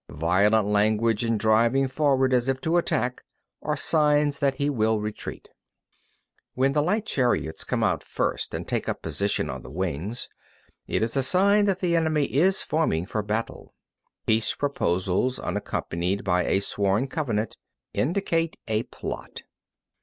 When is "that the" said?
11.65-11.95